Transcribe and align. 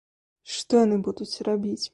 Што 0.53 0.81
яны 0.85 0.97
будуць 1.09 1.31
рабіць? 1.51 1.83